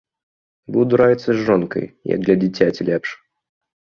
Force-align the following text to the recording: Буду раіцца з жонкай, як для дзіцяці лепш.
Буду 0.77 0.93
раіцца 1.01 1.25
з 1.25 1.35
жонкай, 1.49 1.85
як 2.13 2.19
для 2.25 2.35
дзіцяці 2.45 2.81
лепш. 2.91 3.09